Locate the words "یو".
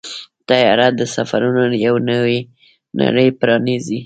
1.85-1.95